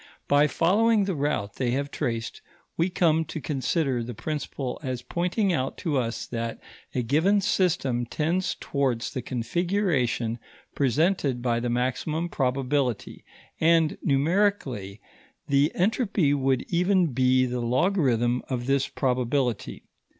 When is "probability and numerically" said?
12.29-14.99